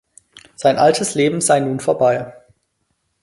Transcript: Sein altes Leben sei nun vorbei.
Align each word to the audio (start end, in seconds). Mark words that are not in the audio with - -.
Sein 0.55 0.79
altes 0.79 1.13
Leben 1.13 1.41
sei 1.41 1.59
nun 1.59 1.79
vorbei. 1.79 2.33